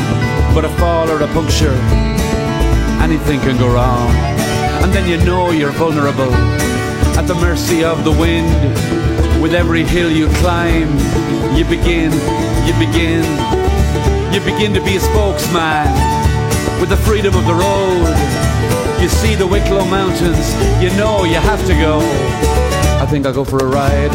But 0.55 0.67
a 0.67 0.69
fall 0.77 1.11
or 1.11 1.19
a 1.23 1.27
puncture, 1.29 1.73
anything 3.01 3.41
can 3.41 3.57
go 3.57 3.73
wrong. 3.73 4.11
And 4.83 4.93
then 4.93 5.09
you 5.09 5.17
know 5.25 5.51
you're 5.51 5.73
vulnerable, 5.73 6.33
at 7.17 7.27
the 7.27 7.35
mercy 7.35 7.83
of 7.83 8.05
the 8.05 8.13
wind. 8.13 8.53
With 9.41 9.55
every 9.55 9.85
hill 9.85 10.11
you 10.11 10.29
climb, 10.45 10.91
you 11.57 11.65
begin, 11.65 12.13
you 12.67 12.75
begin, 12.79 13.25
you 14.31 14.41
begin 14.41 14.75
to 14.75 14.85
be 14.85 14.97
a 14.97 15.01
spokesman. 15.01 15.89
With 16.81 16.91
the 16.91 16.99
freedom 16.99 17.35
of 17.35 17.47
the 17.47 17.55
road, 17.55 19.01
you 19.01 19.09
see 19.09 19.35
the 19.35 19.47
Wicklow 19.47 19.87
Mountains, 19.87 20.53
you 20.83 20.91
know 20.99 21.25
you 21.25 21.37
have 21.37 21.65
to 21.67 21.73
go. 21.73 22.54
I 23.15 23.17
think 23.17 23.27
I'll 23.27 23.33
go 23.33 23.45
for 23.45 23.59
a 23.59 23.67
ride. 23.67 24.13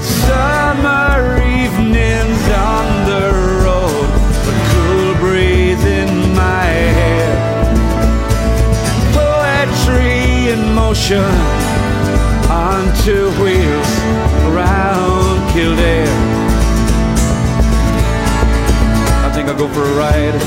Summer 0.00 1.42
evenings 1.42 2.42
on 2.54 2.86
the 3.10 3.32
road, 3.64 4.10
the 4.46 4.54
cool 4.70 5.14
breeze 5.16 5.84
in 5.84 6.36
my 6.36 6.66
hair, 6.98 7.34
poetry 9.12 10.52
in 10.52 10.72
motion 10.72 11.24
on 12.48 12.96
two 13.02 13.28
wheels 13.42 13.90
around 14.46 15.50
Kildare. 15.50 16.29
Go 19.60 19.68
for 19.74 19.84
a 19.84 19.94
ride. 19.94 20.40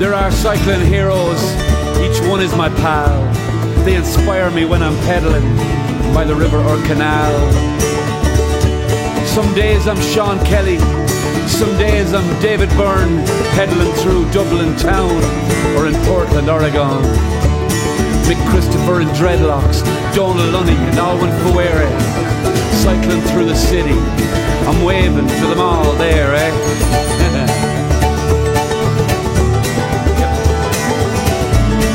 There 0.00 0.12
are 0.12 0.32
cycling 0.32 0.84
heroes, 0.84 1.40
each 2.00 2.20
one 2.28 2.40
is 2.40 2.52
my 2.56 2.68
pal. 2.68 3.22
They 3.84 3.94
inspire 3.94 4.50
me 4.50 4.64
when 4.64 4.82
I'm 4.82 4.96
pedaling 5.06 5.44
by 6.12 6.24
the 6.24 6.34
river 6.34 6.58
or 6.58 6.76
canal. 6.88 7.32
Some 9.28 9.54
days 9.54 9.86
I'm 9.86 10.00
Sean 10.00 10.44
Kelly, 10.44 10.78
some 11.46 11.70
days 11.78 12.12
I'm 12.12 12.42
David 12.42 12.70
Byrne, 12.70 13.24
pedaling 13.54 13.92
through 14.02 14.28
Dublin 14.32 14.76
town 14.78 15.14
or 15.76 15.86
in 15.86 15.94
Portland, 16.06 16.50
Oregon. 16.50 17.41
Mic 18.28 18.38
Christopher 18.48 19.00
and 19.00 19.10
Dreadlocks, 19.10 19.82
John 20.14 20.36
Lunny 20.52 20.72
and 20.72 20.98
Alwyn 20.98 21.30
Fuere. 21.42 21.88
Cycling 22.82 23.20
through 23.22 23.44
the 23.44 23.54
city, 23.54 23.98
I'm 24.66 24.84
waving 24.84 25.26
to 25.26 25.46
them 25.46 25.60
all 25.60 25.92
there, 25.94 26.34
eh? 26.34 26.50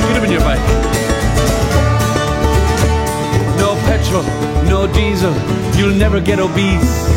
Get 0.07 0.17
up 0.17 0.23
in 0.23 0.32
your 0.32 0.41
bike. 0.41 0.59
No 3.57 3.75
petrol, 3.88 4.23
no 4.69 4.86
diesel, 4.93 5.34
you'll 5.75 5.95
never 5.95 6.19
get 6.19 6.39
obese. 6.39 7.07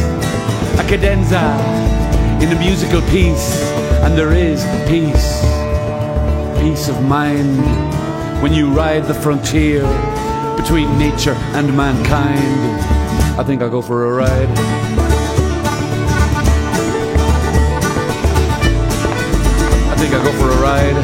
A 0.79 0.85
cadenza 0.89 1.43
in 2.41 2.57
a 2.57 2.59
musical 2.59 3.03
piece, 3.11 3.61
and 4.03 4.17
there 4.17 4.33
is 4.33 4.65
peace, 4.89 5.43
peace 6.61 6.89
of 6.89 7.03
mind 7.03 8.00
when 8.41 8.55
you 8.55 8.71
ride 8.71 9.05
the 9.05 9.13
frontier 9.13 9.83
between 10.57 10.99
nature 10.99 11.35
and 11.53 11.77
mankind. 11.77 12.81
I 13.39 13.45
think 13.45 13.61
I'll 13.61 13.69
go 13.69 13.83
for 13.83 14.07
a 14.07 14.13
ride. 14.15 14.49
I 19.89 19.95
think 19.99 20.15
I'll 20.15 20.25
go 20.25 20.33
for 20.33 20.51
a 20.51 20.61
ride. 20.61 20.97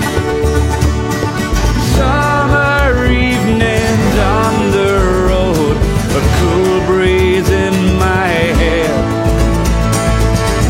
Summer 1.97 3.05
evenings 3.05 4.17
on 4.19 4.71
the 4.73 4.93
road, 5.29 5.77
a 6.17 6.23
cool 6.39 6.87
breeze 6.87 7.51
in 7.51 7.99
my 7.99 8.29
hair. 8.63 8.95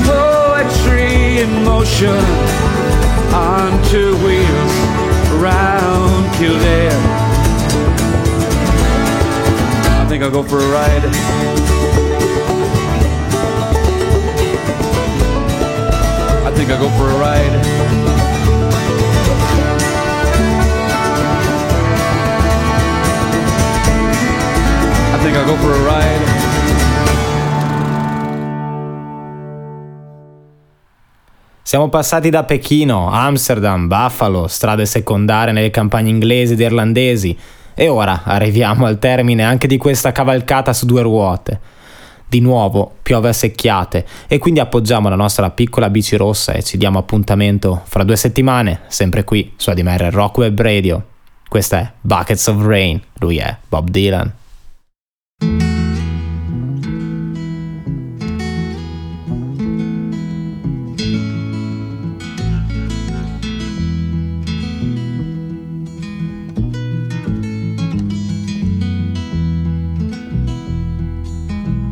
Poetry 0.05 1.39
in 1.43 1.65
motion 1.65 2.25
on 3.33 3.85
two 3.85 4.17
wheels 4.25 4.97
around 6.37 6.61
Kildare. 6.61 6.91
I 10.01 10.07
think 10.09 10.23
I'll 10.23 10.31
go 10.31 10.43
for 10.43 10.59
a 10.59 10.69
ride. 10.69 11.05
I 16.45 16.51
think 16.55 16.71
I'll 16.71 16.81
go 16.81 16.89
for 16.97 17.11
a 17.11 17.19
ride. 17.19 17.57
I 25.13 25.19
think 25.23 25.37
I'll 25.37 25.47
go 25.47 25.57
for 25.57 25.73
a 25.73 25.85
ride. 25.85 26.36
Siamo 31.67 31.89
passati 31.89 32.31
da 32.31 32.45
Pechino, 32.45 33.11
Amsterdam, 33.11 33.89
Buffalo, 33.89 34.47
strade 34.47 34.87
secondarie 34.87 35.53
nelle 35.53 35.71
campagne 35.71 36.11
inglesi 36.11 36.53
ed 36.53 36.61
irlandesi 36.61 37.37
e 37.75 37.89
ora 37.89 38.23
arriviamo 38.23 38.87
al 38.87 39.01
termine 39.01 39.43
anche 39.43 39.67
di 39.67 39.77
questa 39.77 40.13
cavalcata 40.13 40.73
su 40.73 40.87
due 40.87 41.03
ruote. 41.03 41.59
Di 42.29 42.39
nuovo 42.39 42.99
piove 43.03 43.31
a 43.31 43.33
secchiate 43.33 44.07
e 44.29 44.39
quindi 44.39 44.61
appoggiamo 44.61 45.09
la 45.09 45.17
nostra 45.17 45.51
piccola 45.51 45.91
bici 45.91 46.15
rossa 46.15 46.53
e 46.53 46.63
ci 46.63 46.79
diamo 46.79 47.01
appuntamento 47.01 47.83
fra 47.87 48.05
due 48.05 48.15
settimane, 48.15 48.83
sempre 48.87 49.25
qui 49.25 49.55
su 49.57 49.69
ADMR 49.69 50.11
Rock 50.13 50.37
Web 50.37 50.61
Radio. 50.61 51.05
Questa 51.49 51.81
è 51.81 51.91
Buckets 52.01 52.47
of 52.47 52.65
Rain, 52.65 53.03
lui 53.15 53.39
è 53.39 53.57
Bob 53.69 53.89
Dylan. 53.91 54.33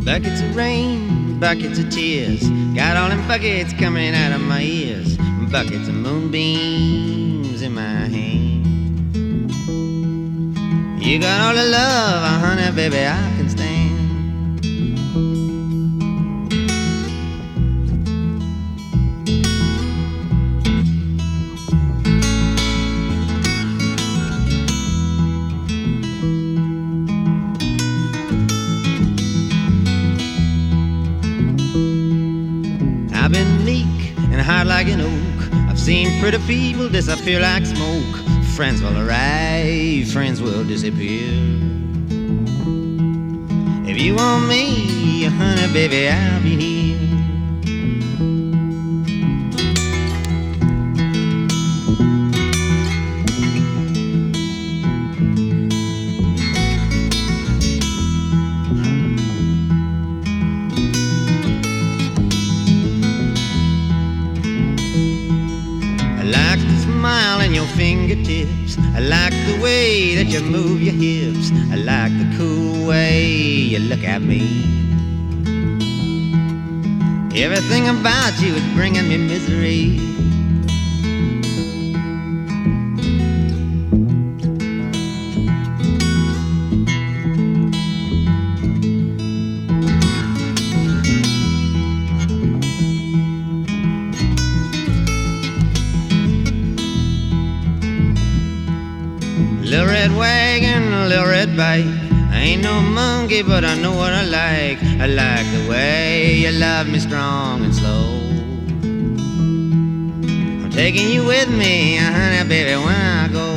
Buckets 0.05 0.42
of 0.42 0.55
rain, 0.55 1.40
buckets 1.40 1.78
of 1.78 1.88
tears. 1.88 2.46
Got 2.74 2.98
all 2.98 3.09
them 3.09 3.26
buckets 3.26 3.72
coming 3.72 4.14
out 4.14 4.32
of 4.32 4.42
my 4.42 4.61
ears. 4.61 5.16
Buckets 5.50 5.88
of 5.88 5.94
moonbeams 5.94 7.62
in 7.62 7.72
my 7.72 7.80
hand. 7.80 8.66
You 11.02 11.18
got 11.18 11.40
all 11.40 11.55
the 11.55 11.64
love, 11.64 12.40
honey, 12.42 12.70
baby, 12.76 13.07
I 13.07 13.32
can 13.38 13.43
hard 34.45 34.66
like 34.68 34.88
an 34.88 35.01
oak. 35.01 35.70
I've 35.70 35.80
seen 35.80 36.20
pretty 36.20 36.38
people 36.47 36.90
disappear 36.90 37.40
like 37.40 37.64
smoke. 37.64 38.16
Friends 38.55 38.82
will 38.82 38.97
arrive, 38.99 40.12
friends 40.12 40.42
will 40.42 40.64
disappear. 40.64 41.32
If 43.88 43.99
you 43.99 44.16
want 44.16 44.47
me, 44.47 45.24
honey, 45.24 45.72
baby, 45.72 46.09
I'll 46.09 46.42
be 46.42 46.57
here. 46.57 46.73
Fingertips. 68.24 68.78
I 68.94 69.00
like 69.00 69.32
the 69.46 69.60
way 69.62 70.14
that 70.16 70.26
you 70.26 70.40
move 70.42 70.82
your 70.82 70.94
hips. 70.94 71.50
I 71.72 71.76
like 71.76 72.12
the 72.12 72.36
cool 72.36 72.86
way 72.86 73.24
you 73.24 73.78
look 73.78 74.04
at 74.04 74.22
me. 74.22 74.64
Everything 77.36 77.88
about 77.88 78.40
you 78.40 78.54
is 78.54 78.74
bringing 78.74 79.08
me 79.08 79.16
misery. 79.18 79.98
Red 100.05 100.18
wagon, 100.18 101.09
little 101.09 101.24
red 101.24 101.57
bike. 101.57 101.86
I 102.30 102.38
ain't 102.38 102.62
no 102.62 102.78
monkey, 102.78 103.40
but 103.40 103.64
I 103.64 103.74
know 103.78 103.96
what 103.96 104.12
I 104.12 104.22
like. 104.22 104.78
I 105.00 105.07
like 105.07 105.46
the 105.50 105.66
way 105.66 106.34
you 106.34 106.50
love 106.50 106.86
me 106.88 106.98
strong 106.98 107.64
and 107.64 107.74
slow. 107.74 108.20
I'm 110.62 110.70
taking 110.70 111.09
you 111.09 111.24
with 111.24 111.48
me, 111.48 111.96
uh-huh, 111.96 112.12
honey, 112.12 112.46
baby, 112.46 112.76
when 112.76 112.94
I 112.94 113.28
go. 113.28 113.53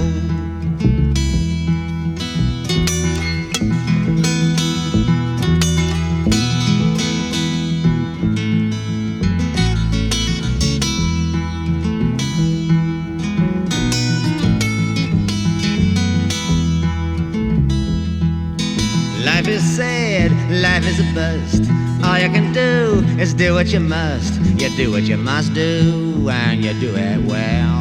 Bust. 21.17 21.63
All 22.05 22.19
you 22.19 22.29
can 22.29 22.53
do 22.53 23.03
is 23.19 23.33
do 23.33 23.55
what 23.55 23.67
you 23.73 23.79
must. 23.79 24.39
You 24.61 24.69
do 24.77 24.91
what 24.91 25.03
you 25.03 25.17
must 25.17 25.53
do, 25.53 26.29
and 26.29 26.63
you 26.63 26.73
do 26.79 26.91
it 26.95 27.19
well. 27.25 27.77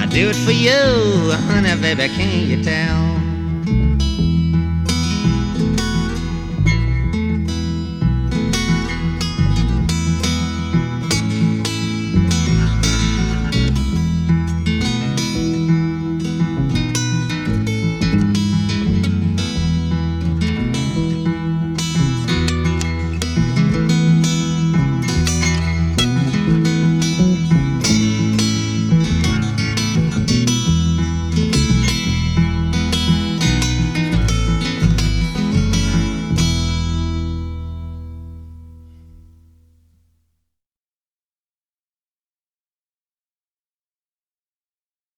I 0.00 0.04
do 0.10 0.28
it 0.28 0.38
for 0.44 0.52
you, 0.52 1.32
honey, 1.48 1.74
baby, 1.80 2.08
can't 2.14 2.46
you 2.50 2.62
tell? 2.62 3.07